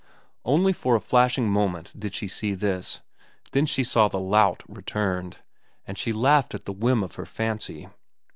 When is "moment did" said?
1.47-2.15